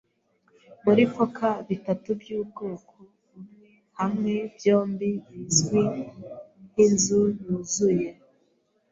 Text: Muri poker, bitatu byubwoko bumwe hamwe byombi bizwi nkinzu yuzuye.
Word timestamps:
Muri 0.83 1.03
poker, 1.13 1.55
bitatu 1.69 2.09
byubwoko 2.21 2.95
bumwe 3.29 3.69
hamwe 3.99 4.33
byombi 4.55 5.09
bizwi 5.29 5.81
nkinzu 6.67 7.21
yuzuye. 7.41 8.09